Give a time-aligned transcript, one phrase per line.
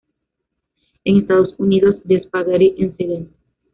[1.05, 3.29] En Estados Unidos, "The Spaghetti Incident?